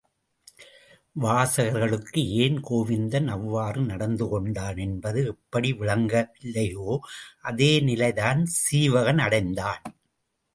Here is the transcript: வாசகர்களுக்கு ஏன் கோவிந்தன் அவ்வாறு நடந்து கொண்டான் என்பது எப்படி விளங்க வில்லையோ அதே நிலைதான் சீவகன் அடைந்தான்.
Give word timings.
வாசகர்களுக்கு 1.15 2.21
ஏன் 2.35 2.57
கோவிந்தன் 2.61 3.27
அவ்வாறு 3.27 3.81
நடந்து 3.81 4.27
கொண்டான் 4.27 4.77
என்பது 4.77 5.21
எப்படி 5.25 5.71
விளங்க 5.73 6.13
வில்லையோ 6.35 6.89
அதே 7.41 7.71
நிலைதான் 7.81 8.41
சீவகன் 8.61 9.17
அடைந்தான். 9.17 9.83